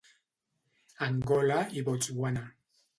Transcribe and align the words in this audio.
Angola 1.09 1.61
i 1.79 1.87
Botswana. 1.91 2.47